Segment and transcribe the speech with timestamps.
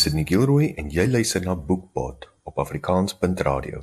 [0.00, 3.82] Is Sidney Gilroy en jy luister na Boekpot op Afrikaans.radio.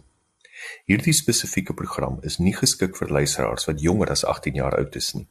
[0.90, 5.12] Hierdie spesifieke program is nie geskik vir luisteraars wat jonger as 18 jaar oud is
[5.14, 5.28] nie.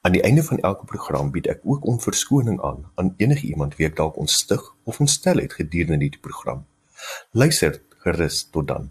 [0.00, 3.76] Aan die einde van elke program bied ek ook om verskoning aan aan enige iemand
[3.76, 6.62] wie ek dalk ontstig of ontstel het gedurende die program.
[7.36, 8.88] Luister gerus tot dan.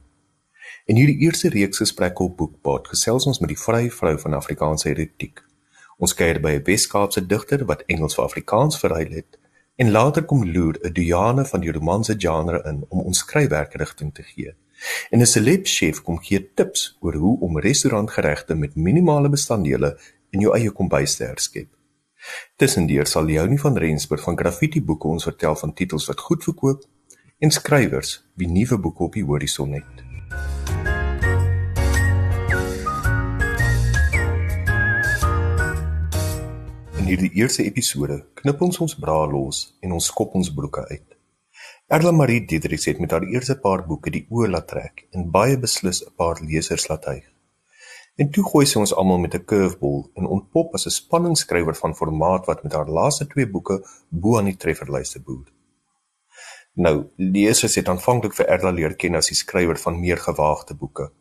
[0.86, 4.94] In hierdie eerste reeks gesprekke op Boekpot gesels ons met die vrye vrou van Afrikaanse
[4.94, 5.42] erotiek.
[5.98, 9.42] Ons kuier by 'n Wes-Kaapse digter wat Engels vir Afrikaans verruil het
[9.76, 14.24] En later kom loer 'n Diane van die romanse genre in om ons skryfwerkrigting te
[14.24, 14.56] gee.
[15.10, 20.40] En 'n celeb chef kom gee tips oor hoe om restaurantgeregte met minimale bestanddele in
[20.40, 21.68] jou eie kombuis te herskep.
[22.56, 26.84] Tussendeur sal Leonie van Rensburg van Graffiti Boeke ons vertel van titels wat goed verkoop
[27.40, 30.05] en skrywers wie nuwe boeke op die horison het.
[37.06, 41.04] In hierdie eerste episode knip ons ons bra los en ons skop ons broeke uit.
[41.94, 45.60] Erla Marie Diedriks het met haar eerste paar boeke die oë laat trek en baie
[45.66, 47.28] beslis 'n paar lesers laat hyg.
[48.18, 51.94] En toe gooi sy ons almal met 'n curveball en ontpop as 'n spanningsskrywer van
[51.94, 53.78] formaat wat met haar laaste twee boeke
[54.10, 55.46] bo aan die trefferlyste boer.
[56.74, 61.12] Nou, lesers het aanvanklik vir Erla leer ken as die skrywer van meer gewaagde boeke.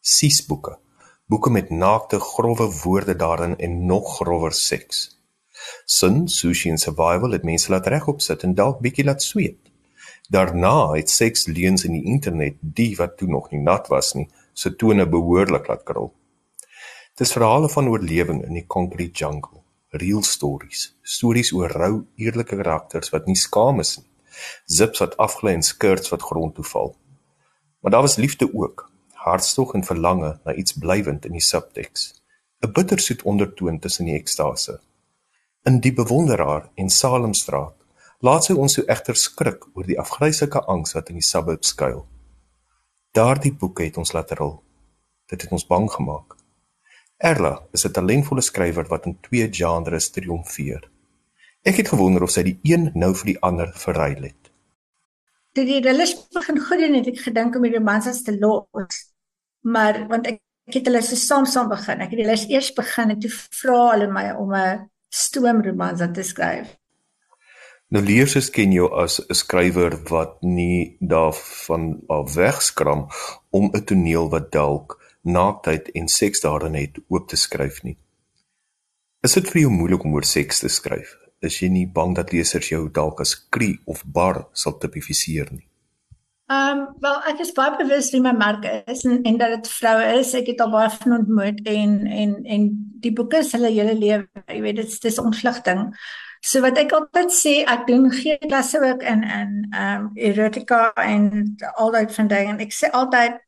[0.00, 0.78] Sies boeke.
[1.26, 5.21] Boeke met naakte, grouwe woorde daarin en nog grower seks.
[5.84, 9.58] Sin, Sushi en Survival het mense laat regop sit en dalk bietjie laat sweet.
[10.32, 14.28] Daarna het seks leuns in die internet, die wat toe nog nie nat was nie,
[14.52, 16.12] se tone behoorlik laat krul.
[17.18, 19.60] Dis verhale van oorlewing in die concrete jungle,
[20.00, 24.08] real stories, stories oor rou, eerlike karakters wat nie skaam is nie.
[24.64, 26.94] Zips wat afgly en skirts wat grond toe val.
[27.80, 28.86] Maar daar was liefde ook,
[29.26, 32.22] hartstog en verlange na iets blywend in die subtekst.
[32.62, 34.80] 'n Bittersoet ondertoon tussen die ekstase.
[35.64, 37.76] In Die Bewonderaar en Salemstraat
[38.26, 42.00] laat sy ons so egter skrik oor die afgryslike angs wat in die suburbs skuil.
[43.14, 44.56] Daardie boeke het ons laat rol.
[45.30, 46.34] Dit het ons bang gemaak.
[47.30, 50.82] Erla is 'n talentvolle skrywer wat in twee genres triomfeer.
[51.62, 54.50] Ek het gewonder of sy die een nou vir die ander verruil het.
[55.54, 59.14] Toe die rillers begin goed doen het ek gedink om die romanses te los.
[59.60, 62.00] Maar want ek ek het hulle so saam saam begin.
[62.00, 66.24] Ek het les eers begin en toe vra hulle my om 'n stoomromans aan te
[66.24, 66.76] skryf.
[67.92, 73.06] Nou leerders ken jou as 'n skrywer wat nie daarvan af wegskram
[73.50, 77.96] om 'n toneel wat dalk naaktheid en seks daarin het oop te skryf nie.
[79.20, 81.16] Is dit vir jou moeilik om oor seks te skryf?
[81.40, 85.71] Is jy nie bang dat lesers jou dalk as krie of bar sal tipifiseer nie?
[86.52, 89.68] Ehm um, wel ek is baie bewus wie my merk is en en dat dit
[89.72, 90.34] vroue is.
[90.34, 92.66] Ek het al baie van ontmoet en en en
[93.04, 94.44] die boeke is hulle hele lewe.
[94.48, 95.86] Jy weet dit is ontvlugting.
[96.42, 100.88] So wat ek altyd sê, ek doen gee klasse ook in in ehm um, erotica
[101.04, 101.28] en
[101.76, 103.38] al daai van dinge en ek sê altyd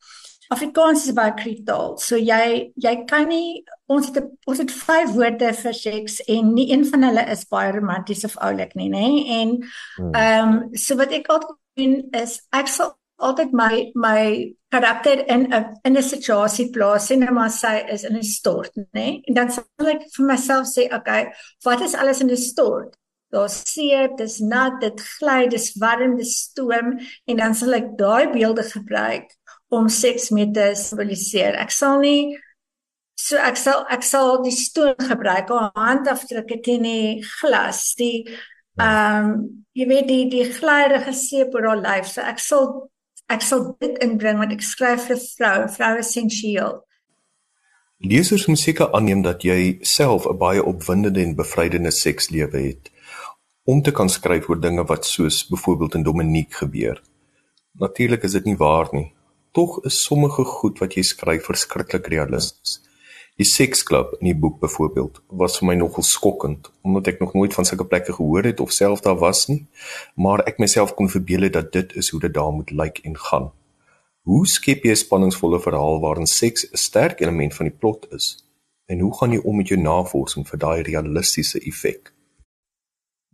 [0.55, 1.97] Afrikaans is baie kritaal.
[1.99, 6.71] So jy jy kan nie ons het ons het vyf woorde vir seks en nie
[6.71, 9.09] een van hulle is baie romanties of oulik nie, nê?
[9.41, 10.15] En hmm.
[10.15, 15.47] ehm um, so wat ek altyd doen is ek sal altyd my my karakter in
[15.53, 18.85] 'n in 'n situasie plaas en maar sy is in 'n stort, nê?
[18.93, 19.23] Nee?
[19.29, 21.33] En dan sal ek vir myself sê, okay,
[21.65, 22.97] wat is alles in 'n stort?
[23.31, 28.31] Daar's see, dis nat, dit gly, dis warm, dis stoom en dan sal ek daai
[28.33, 29.31] beelde gebruik
[29.69, 31.55] om seks mee te simboliseer.
[31.59, 32.39] Ek sal nie
[33.19, 38.27] so ek sal ek sal die stoom gebruik, haar handafdrukke teen die glas, die
[38.81, 39.37] Ehm um,
[39.75, 42.09] jy weet die die glydige seep oor haar lyf.
[42.11, 42.67] So ek sal
[43.31, 46.83] ek sal dit inbring want ek skryf vir vrou, vrou essensieel.
[48.05, 52.91] Lesers moet seker aanneem dat jy self 'n baie opwindende en bevrydende sekslewe het
[53.65, 57.03] om te kan skryf oor dinge wat soos byvoorbeeld in Dominiek gebeur.
[57.73, 59.13] Natuurlik is dit nie waar nie.
[59.53, 62.81] Tog is sommige goed wat jy skryf verskriklik realisties.
[63.35, 67.55] Die seksklub in die boek byvoorbeeld was vir my nogal skokkend omdat ek nog nooit
[67.57, 69.65] van sulke plekke gehoor het of self daar was nie,
[70.15, 73.49] maar ek myself kon verbeel dat dit is hoe dit daar moet lyk en gaan.
[74.23, 78.39] Hoe skep jy 'n spanningsvolle verhaal waarin seks 'n sterk element van die plot is?
[78.87, 82.13] En hoe gaan jy om met jou navorsing vir daai realistiese effek?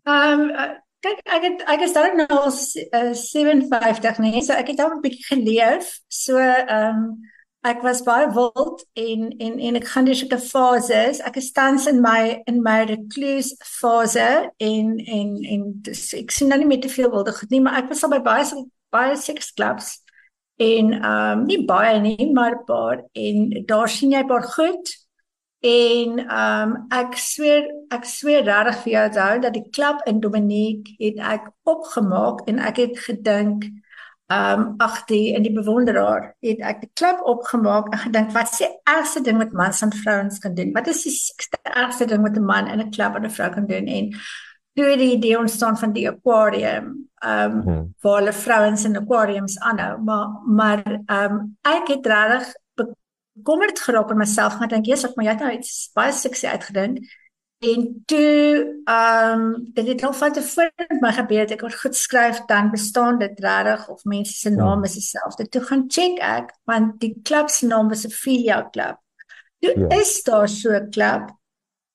[0.08, 4.52] Ehm um, uh, kyk ek het ek is dan nou al uh, 57 nee, so
[4.52, 6.00] ek het al 'n bietjie geleef.
[6.08, 7.20] So ehm um,
[7.62, 11.20] ek was baie wild en en en ek gaan deur sulke fases.
[11.20, 16.48] Ek is tans in my in my recluse fase en en en dus, ek sien
[16.48, 19.18] nou nie meer te veel wilde goed nie, maar ek was al by baie baie
[19.20, 19.98] sex clubs
[20.60, 24.96] en ehm um, nie baie nie, maar paar en daar sien jy paar goed.
[25.60, 30.20] En ehm um, ek sweer ek sweer regtig vir jou daai dat die klub in
[30.24, 33.68] Dominique het ek opgemaak en ek het gedink
[34.30, 38.52] ehm um, ag die in die bewonderaar het ek die klub opgemaak en gedink wat
[38.52, 40.70] is die ergste ding wat mans en vrouens kan doen?
[40.72, 41.16] Wat is die
[41.62, 43.86] ergste ding wat 'n man in 'n klub en 'n vrou kan doen?
[43.86, 44.14] En
[44.74, 47.94] toe die idee ontstaan van die aquarium ehm um, hmm.
[48.00, 54.08] waar hulle vrouens in aquariums aanhou maar maar ehm um, ek het regtig bekommerd geraak
[54.08, 57.02] oor myself gaan dink jy's ek maar jy het nou iets baie sukses uitgedink
[57.60, 61.96] en toe ehm um, dit het al van tevore my gebeur het ek het goed
[61.96, 65.48] skryf dan bestaan dit regtig of mense se name is dieselfde.
[65.48, 68.96] Toe gaan check ek want die klub se naam is 'n filia klub
[69.60, 70.00] toe ja.
[70.00, 71.30] is daar so 'n klub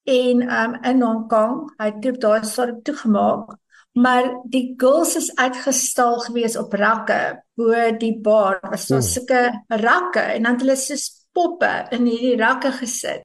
[0.03, 1.73] en um in Hong Kong.
[1.77, 3.57] Hy het daar sort toegemaak
[3.95, 7.43] maar die girls is uitgestal gewees op rakke.
[7.55, 9.03] Bo die bar was so hmm.
[9.03, 10.95] sulke rakke en dan hulle so
[11.31, 13.24] poppe in hierdie rakke gesit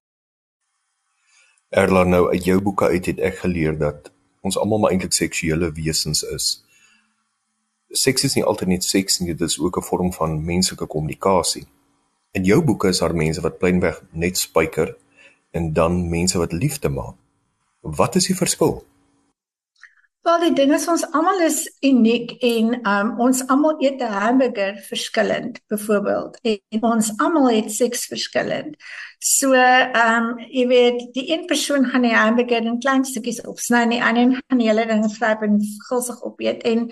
[1.71, 5.73] Erla nou uit jou boeke uit het ek geleer dat ons almal maar eintlik seksuele
[5.73, 6.65] wesens is
[7.91, 11.67] Seks is nie altyd net seks nie dit is ook 'n vorm van menslike kommunikasie
[12.31, 14.93] In jou boeke is daar mense wat pleinweg net spyker
[15.51, 17.17] en dan mense wat liefde maak.
[17.81, 18.85] Wat is die verskil?
[20.21, 24.75] Wel die ding is ons almal is uniek en um, ons almal eet 'n hamburger
[24.89, 28.77] verskillend byvoorbeeld en ons almal het seks verskillend.
[29.19, 33.81] So ehm um, jy weet die een persoon gaan die hamburger in klein stukkies opsny
[33.81, 35.57] en die ander gaan die hele ding gryp en
[35.89, 36.91] gulsig opeet en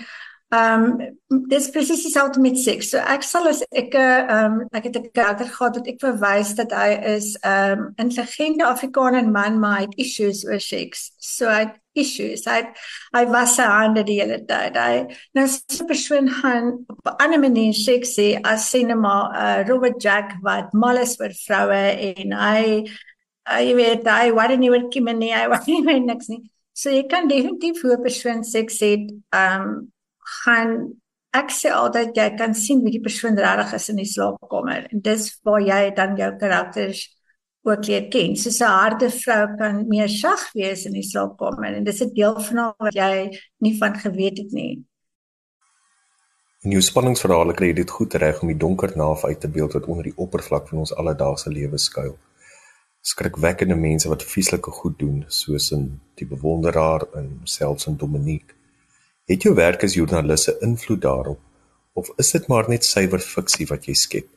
[0.48, 0.84] Ehm
[1.28, 2.88] um, dis presies dieselfde met seks.
[2.88, 5.98] So ek sal as ek 'n ehm um, ek het 'n karakter gehad wat ek
[6.00, 11.12] verwys dat hy is 'n um, intelligente Afrikaner man maar hy het issues oor seks.
[11.18, 12.46] So hy het issues.
[12.46, 12.70] Hy het,
[13.12, 14.76] hy was sy hande die hele tyd.
[14.76, 15.04] Hy
[15.34, 19.36] nou so 'n persoon gaan op 'n ander manier seks sê as sê net maar
[19.36, 22.88] uh, Robert Jack wat mal is oor vroue en hy
[23.50, 26.40] uh, jy weet hy wat nie wil kim nie, hy wat nie niks nie.
[26.72, 29.92] So jy kan definitief hoe 'n persoon seks het ehm um,
[30.44, 30.74] gaan
[31.36, 35.00] ek sê altyd jy kan sien wie die persoon regtig is in die slaapkamer en
[35.04, 37.04] dis waar jy dan jou karakters
[37.68, 38.36] ook leer ken.
[38.36, 42.40] So 'n harde vrou kan meer sag wees in die slaapkamer en dis 'n deel
[42.40, 43.30] van haar wat jy
[43.60, 44.84] nie van geweet het nie.
[46.64, 49.72] In jou spanningsverhale kry jy dit goed reg om die donker naaf uit te beeld
[49.72, 52.18] wat onder die oppervlak van ons alledaagse lewe skuil.
[53.00, 58.57] Skrikwekkende mense wat vieslike goed doen, soos in die bewonderaar en selfs in Dominique.
[59.28, 61.40] Het jou werk as joernalis 'n invloed daarop
[61.92, 64.28] of is dit maar net suiwer fiksie wat jy skep?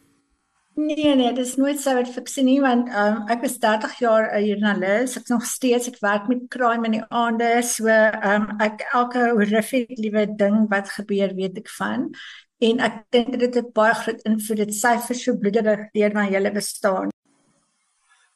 [0.75, 4.43] Nee nee, dit is nooit suiwer fiksie nie want um, ek was 30 jaar 'n
[4.45, 5.17] joernalis.
[5.17, 9.97] Ek nog steeds ek werk met crime in die aande, so um, ek elke horrific
[9.97, 12.11] liewe ding wat gebeur weet ek van
[12.59, 16.51] en ek dink dit het baie groot invloed dit syfers so bloederig deur my hele
[16.51, 17.09] bestaan.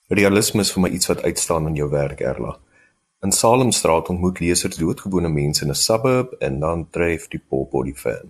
[0.08, 2.60] Realisme is vir my iets wat uitstaan in jou werk Erla.
[3.26, 8.28] In Salemstraat ontmoet lesers doodgewone mense in 'n suburb en dan tref die popbody fan.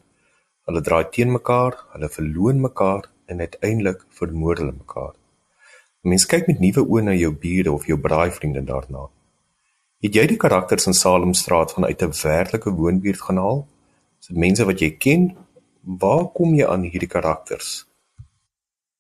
[0.66, 5.14] Hulle draai teen mekaar, hulle verloon mekaar en uiteindelik vermoor hulle mekaar.
[6.02, 9.04] Mense kyk met nuwe oë na jou bure of jou braaivriende daarna.
[10.04, 13.68] Het jy die karakters in Salemstraat vanuit 'n werklike woonbuurt gaan haal?
[14.22, 15.36] Is dit mense wat jy ken?
[15.84, 17.86] Waar kom jy aan hierdie karakters?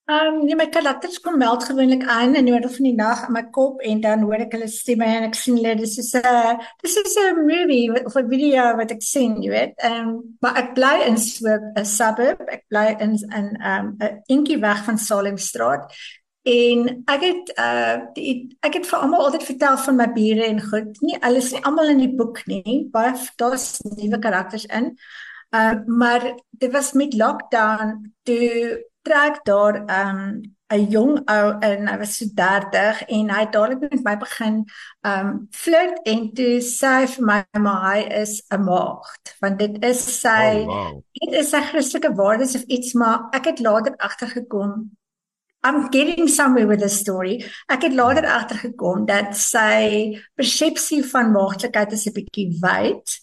[0.05, 3.23] Ehm um, nee, my karakters kom meld gewoonlik aan in die middel van die nag
[3.25, 6.11] in my kop en dan hoor ek hulle stemme en ek sien hulle dis is
[6.19, 9.73] 'n dis is 'n movie of 'n video wat ek sien, jy weet.
[9.81, 12.45] Ehm um, maar ek bly in so 'n suburb.
[12.53, 15.89] Ek bly in in ehm um, 'n inkie weg van Salemstraat.
[16.45, 20.61] En ek het uh die, ek het vir almal altyd vertel van my bure en
[20.61, 21.01] goed.
[21.01, 22.89] Nie alles nie almal in die boek nie.
[22.91, 24.93] Baie daar's nuwe karakters in.
[25.49, 30.41] Uh maar dit was met lockdown toe trek daar 'n um,
[30.73, 34.63] 'n jong ou in, hy was so 30 en hy het dadelik met my begin
[35.05, 40.01] um flirt en toe sê vir my maar hy is 'n maagd want dit is
[40.21, 41.01] sy oh, wow.
[41.21, 44.89] dit is sy Christelike waardes of iets maar ek het later agtergekom
[45.65, 47.41] I'm getting somewhere with the story.
[47.73, 48.35] Ek het later ja.
[48.37, 53.15] agtergekom dat sy persepsie van maagdelikheid is 'n bietjie wyd.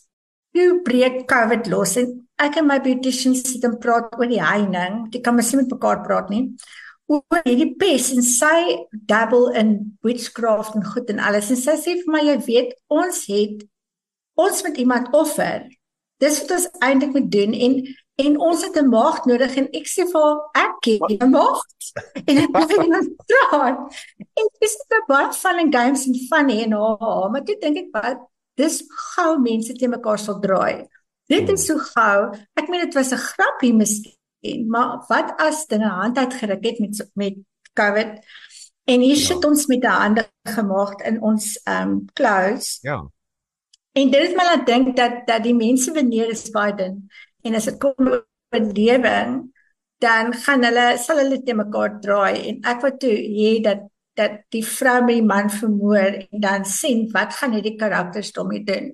[0.58, 5.06] Hoe breek COVID los en ek en my beautician sit en praat oor die heining.
[5.12, 6.44] Dit kan mens nie met mekaar praat nie.
[7.10, 9.74] Oor hierdie pes en sy dabble in
[10.06, 11.50] witchcraft en goed en alles.
[11.52, 13.66] En sy sê vir my jy weet ons het
[14.40, 15.68] ons met iemand offer.
[16.22, 17.82] Dis wat ons eintlik moet doen en
[18.22, 21.70] en ons het 'n maagd nodig en ek sê vir ek het 'n maagd.
[22.28, 23.78] En ek wil net praat.
[24.40, 27.90] En dis net baie fun and games en funny en oh, maar dit dink ek
[27.92, 28.18] wat
[28.54, 28.82] dis
[29.14, 30.86] gou mense te mekaar sal draai.
[31.26, 32.32] Dit is so gou.
[32.58, 37.10] Ek meen dit was 'n grappie miskien, maar wat as dinge hand uitgeruk het met
[37.14, 37.34] met
[37.72, 38.24] COVID?
[38.84, 39.24] En hier ja.
[39.24, 42.78] sit ons met 'n hande gemaak in ons ehm um, clothes.
[42.82, 43.10] Ja.
[43.92, 47.08] En dit het my laat dink dat dat die mense wanneer is baie dun
[47.42, 49.52] en as dit kom oor lewing
[49.98, 53.88] dan gaan hulle sal hulle te mekaar draai en ek wou toe hê dat
[54.18, 58.64] dat die vrou met die man vermoor en dan sien wat gaan hierdie karakters daarmee
[58.64, 58.90] doen.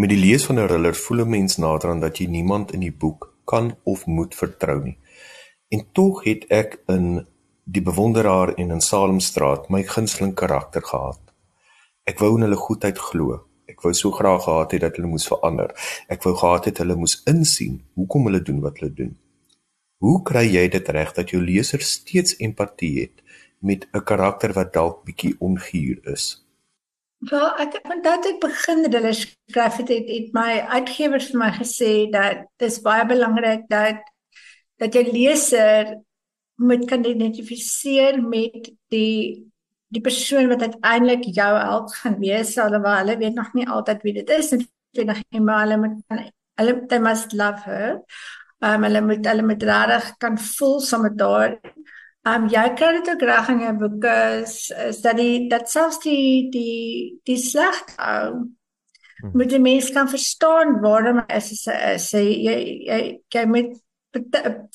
[0.00, 2.80] Met die lees van 'n thriller voel 'n mens nader aan dat jy niemand in
[2.80, 4.98] die boek kan of moet vertrou nie.
[5.68, 7.26] En tog het ek in
[7.64, 11.20] die bewonderaar en in Salemstraat my gunsteling karakter gehad.
[12.04, 13.44] Ek wou in hulle goedheid glo.
[13.66, 15.70] Ek wou so graag gehad het dat hulle moes verander.
[16.08, 19.18] Ek wou gehad het hulle moes insien hoekom hulle doen wat hulle doen.
[19.98, 23.22] Hoe kry jy dit reg dat jou leser steeds empatie het
[23.58, 26.49] met 'n karakter wat dalk bietjie onguur is?
[27.20, 31.40] Wel, ek want dat ek begin met hulle skryf het, het, het my uitgewers vir
[31.42, 34.00] my gesê dat dis baie belangrik dat
[34.80, 35.90] dat jy leser
[36.64, 39.44] moet kan identifiseer met die
[39.92, 44.16] die persoon wat uiteindelik jou held gaan wees, alhoewel hulle weet nog nie altyd wie
[44.20, 44.64] dit is en
[44.96, 46.20] jy nog nie maar hulle moet
[46.62, 48.00] hulle they must love her.
[48.64, 51.58] Um, hulle moet hulle moet regtig kan voel saam met haar
[52.28, 56.02] Um jy kry dit ook reg in jou boeke is, is dat die dat selfs
[56.04, 59.30] die die die slegte ou hmm.
[59.32, 63.00] moet die mens kan verstaan waarom is sy sê jy jy
[63.32, 63.78] jy met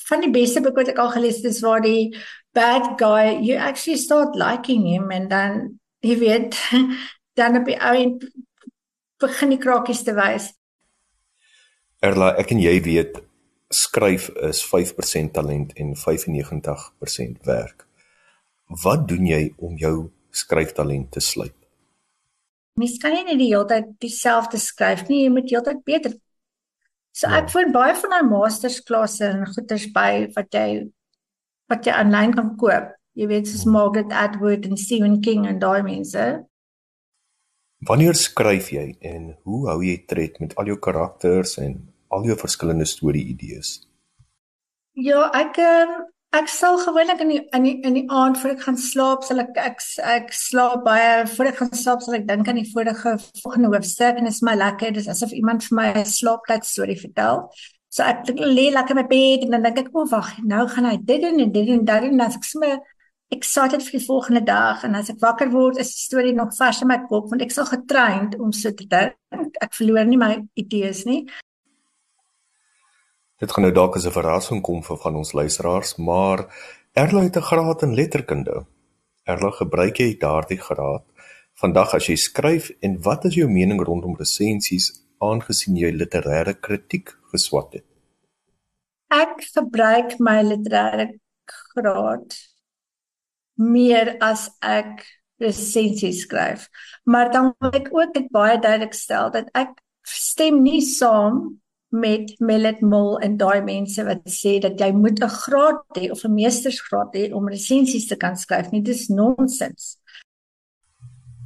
[0.08, 2.10] van die beste boeke wat ek al gelees het is waar die
[2.56, 6.58] bad guy you actually start liking him and then jy weet
[7.38, 7.94] dan op die ou
[9.22, 10.50] begin die krakies te wys
[12.02, 13.22] Erla ek en jy weet
[13.68, 17.86] skryf is 5% talent en 95% werk.
[18.82, 21.54] Wat doen jy om jou skryftalent te slyp?
[22.76, 26.16] Mens kan nie die hele tyd dieselfde skryf nie, jy moet heeltyd beter.
[27.16, 27.40] So ja.
[27.40, 30.68] ek voel baie van my mastersklasse en goeters by wat jy
[31.72, 32.92] wat jy aanlyn kan koop.
[33.16, 33.78] Jy weet soos hmm.
[33.78, 36.26] Margaret Atwood en Stephen King en daai mense.
[37.88, 41.78] Wanneer skryf jy en hoe hou jy tred met al jou karakters en
[42.16, 43.78] al jou verskillende storie idees?
[44.96, 45.92] Ja, ek ehm,
[46.36, 49.40] ek sal gewoonlik in die in die in die aand voor ek gaan slaap, sal
[49.44, 49.84] ek ek
[50.16, 54.20] ek slaap baie voor ek gaan slaap sal ek dink aan die vorige volgende hoofstuk
[54.20, 57.46] en dit is my lekker, dis asof iemand vir my 'n slaapplek storie vertel.
[57.88, 60.66] So ek lê lekker in my bed en dan dink ek, "O, oh, wag, nou
[60.68, 62.80] gaan hy dit doen en dit doen dat en dan ek sommer
[63.30, 66.82] excited vir die volgende dag en as ek wakker word is die storie nog vars
[66.82, 69.16] in my kop want ek sal getraind om so te dink.
[69.60, 71.26] Ek verloor nie my idees nie.
[73.36, 76.48] Dit gaan nou dalk as 'n verrassing kom vir van ons luisteraars, maar
[76.94, 78.66] Erla het 'n graad in letterkunde.
[79.24, 81.04] Erla, gebruik jy daardie graad
[81.60, 87.12] vandag as jy skryf en wat is jou mening rondom resensies aangesien jy literêre kritiek
[87.32, 87.84] geswat het?
[89.10, 92.32] Ek gebruik my literêre graad
[93.54, 95.04] meer as ek
[95.38, 96.68] resensies skryf.
[97.04, 102.34] Maar dan wil ek ook dit baie duidelik stel dat ek stem nie saam met
[102.38, 106.34] Mellet Mol en daai mense wat sê dat jy moet 'n graad hê of 'n
[106.34, 108.82] meestersgraad hê om resensies te kan skryf nie.
[108.82, 109.98] Dis nonsens.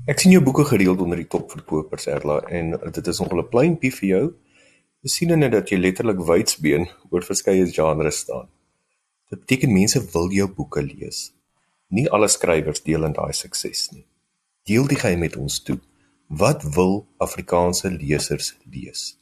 [0.07, 3.93] Ek sien jou boeke gereeld onder die topverkopers Erla en dit is nogal 'n pleintjie
[3.93, 4.35] vir jou.
[5.03, 8.49] Jy sien net dat jy letterlik wydsbeen oor verskeie genres staan.
[9.31, 11.33] Dit beteken mense wil jou boeke lees.
[11.89, 14.07] Nie alle skrywers deel in daai sukses nie.
[14.65, 15.79] Deel die geheim met ons toe.
[16.29, 19.17] Wat wil Afrikaanse lesers lees?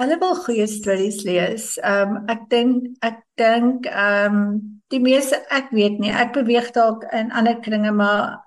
[0.00, 1.74] Hulle wil goeie stories lees.
[1.84, 4.46] Ehm um, ek dink ek dink ehm um,
[4.90, 8.40] die meeste ek weet nie, ek beweeg dalk in ander kringe maar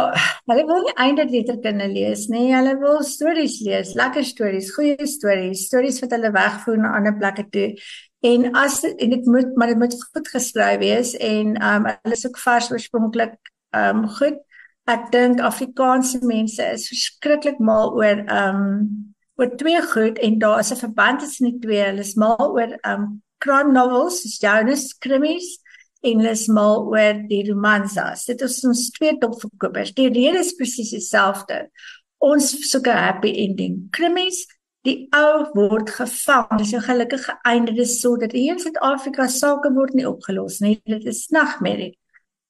[0.00, 2.46] oh, hulle wil nie eintlik letterkunde lees nie.
[2.54, 7.44] Hulle wil stories lees, lekker stories, goeie stories, stories wat hulle wegvoer na ander plekke
[7.52, 7.68] toe.
[8.24, 12.20] En as en dit moet maar dit moet goed geskryf wees en ehm um, hulle
[12.20, 13.36] is ook vars oorspronklik
[13.76, 14.40] ehm um, goed.
[14.88, 20.58] Ek dink Afrikaanse mense is verskriklik mal oor ehm um, oor twee goed en daar
[20.58, 21.82] is 'n verband tussen die twee.
[21.82, 25.60] Hulle is mal oor um crime novels, Jonas Krimis
[26.00, 28.24] en hulle is mal oor die romansas.
[28.24, 29.94] Dit is ons twee topverkopers.
[29.94, 31.70] Die rede is presies dieselfde.
[32.18, 33.88] Ons soek 'n happy ending.
[33.90, 34.46] Krimis
[34.84, 36.58] Die ou word gevang.
[36.58, 37.72] Dis 'n gelukkige einde.
[37.72, 40.80] Is sodat hier in Suid-Afrika sake word nie opgelos nie.
[40.84, 41.98] Dit is nagmerrie.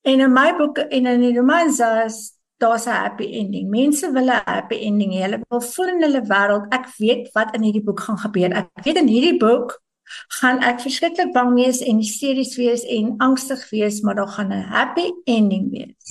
[0.03, 3.69] En in my boeke en in die romansas daar's 'n happy ending.
[3.69, 5.21] Mense wil 'n happy ending hê.
[5.27, 6.65] Hulle wil voel in hulle wêreld.
[6.79, 8.51] Ek weet wat in hierdie boek gaan gebeur.
[8.53, 9.83] Ek weet in hierdie boek
[10.41, 14.69] gaan ek verskriklik bang wees en hysteries wees en angstig wees, maar daar gaan 'n
[14.77, 16.05] happy ending wees.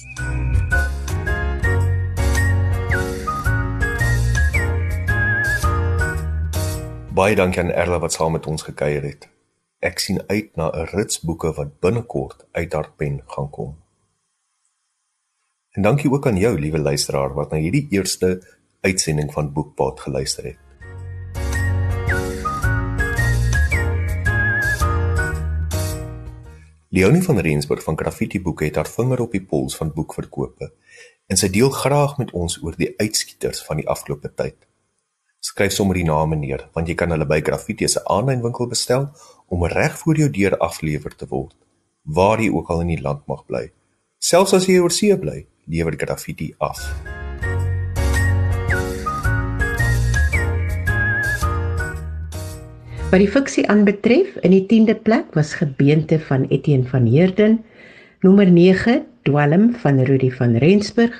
[7.13, 9.29] Baie dankie aan Erla wat saam met ons gekuier het.
[9.79, 13.82] Ek sien uit na 'n rits boeke wat binnekort uit haar pen gaan kom.
[15.73, 18.43] En dankie ook aan jou, liewe luisteraar, wat na hierdie eerste
[18.81, 20.59] uitsending van Boekpad geluister het.
[26.93, 30.67] Leonie van Rensburg van Graffiti Boeke het haar vinger op die pols van boekverkope
[31.25, 34.59] en sy deel graag met ons oor die uitskieters van die afgelope tyd.
[35.41, 39.07] Skryf sommer die name neer want jy kan hulle by Graffiti se aanlyn winkel bestel
[39.49, 41.57] om reg voor jou deur afgelewer te word
[42.03, 43.71] waar jy ook al in die land mag bly.
[44.21, 46.79] Selfs as jy oor see bly, lewer Graffiti af.
[53.13, 57.59] Wat die fiksie aanbetref, in die 10de plek was Gebeente van Etienne van Heerden,
[58.25, 61.19] nommer 9 Dwelm van Rudy van Rensburg,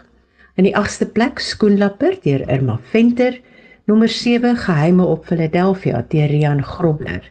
[0.57, 3.37] in die 8ste plek Skoenlapper deur Irma Venter,
[3.85, 7.29] nommer 7 Geheime op Philadelphia deur Rian Grobler,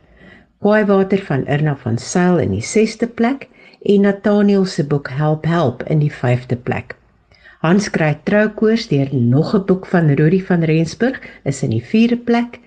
[0.63, 3.49] Kwaaiwater van Irna van Sail in die 6ste plek
[3.83, 6.95] en Nathaniel se boek Help Help in die 5de plek.
[7.63, 12.17] Hans kry troukoers deur nog 'n boek van Rudy van Rensburg is in die 4de
[12.17, 12.59] plek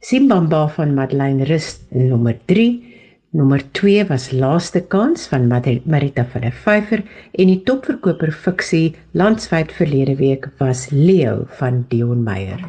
[0.00, 2.96] Simbamba van Madeleine Rust nommer 3.
[3.30, 5.46] Nommer 2 was Laaste Kans van
[5.84, 7.02] Marita van der Vyver
[7.32, 12.64] en die topverkoper fiksie landwyd verlede week was Leo van Dion Meyer.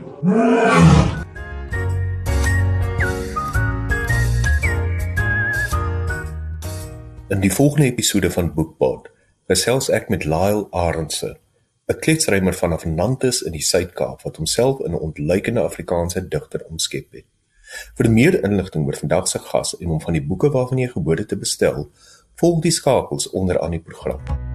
[7.30, 9.12] In die volgende episode van Boekpad
[9.48, 11.38] gesels ek met Lyle Arendse
[11.90, 17.12] 'n kletsrymer vanaf Nantes in die Suid-Kaap wat homself in 'n ontluikende Afrikaanse digter omskep
[17.12, 17.26] het.
[17.98, 21.28] Vir meer inligting oor vandag se gas en om van die boeke waarvan jy het
[21.28, 21.90] te bestel,
[22.36, 24.49] volg die skakels onder aan die program.